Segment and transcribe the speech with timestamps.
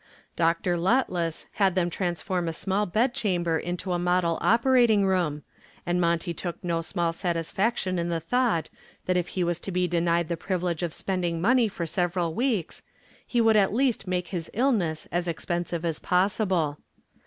[0.35, 0.77] Dr.
[0.79, 5.43] Lotless had them transform a small bedchamber into a model operating room
[5.85, 8.71] and Monty took no small satisfaction in the thought
[9.05, 12.81] that if he was to be denied the privilege of spending money for several weeks,
[13.27, 16.79] he would at least make his illness as expensive as possible.